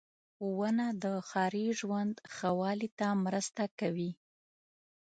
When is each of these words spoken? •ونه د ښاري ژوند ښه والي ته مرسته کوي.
•ونه 0.57 0.87
د 1.03 1.05
ښاري 1.29 1.67
ژوند 1.79 2.15
ښه 2.35 2.49
والي 2.59 2.89
ته 2.99 3.07
مرسته 3.25 3.63
کوي. 3.79 4.11